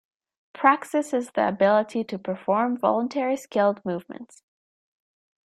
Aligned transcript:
Praxis 0.53 1.13
is 1.13 1.29
the 1.33 1.47
ability 1.47 2.03
to 2.05 2.17
perform 2.17 2.75
voluntary 2.75 3.35
skilled 3.37 3.85
movements. 3.85 4.41